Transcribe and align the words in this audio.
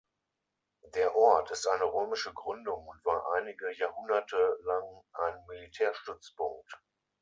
Der 0.95 1.15
Ort 1.15 1.51
ist 1.51 1.67
eine 1.67 1.83
römische 1.83 2.33
Gründung 2.33 2.87
und 2.87 3.05
war 3.05 3.33
einige 3.33 3.71
Jahrhunderte 3.77 4.57
lang 4.63 5.03
ein 5.13 5.45
Militärstützpunkt. 5.47 6.81